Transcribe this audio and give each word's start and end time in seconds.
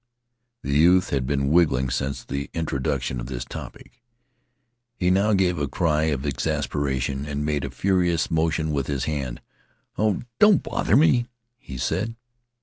The 0.63 0.73
youth 0.73 1.11
had 1.11 1.27
been 1.27 1.53
wriggling 1.53 1.91
since 1.91 2.23
the 2.23 2.49
introduction 2.55 3.19
of 3.19 3.27
this 3.27 3.45
topic. 3.45 4.01
He 4.95 5.11
now 5.11 5.33
gave 5.33 5.59
a 5.59 5.67
cry 5.67 6.05
of 6.05 6.25
exasperation 6.25 7.27
and 7.27 7.45
made 7.45 7.63
a 7.63 7.69
furious 7.69 8.31
motion 8.31 8.71
with 8.71 8.87
his 8.87 9.03
hand. 9.03 9.41
"Oh, 9.99 10.23
don't 10.39 10.63
bother 10.63 10.97
me!" 10.97 11.27
he 11.59 11.77
said. 11.77 12.15